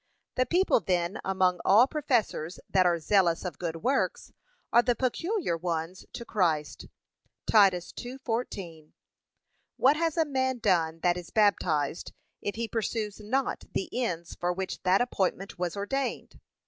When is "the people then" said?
0.33-1.19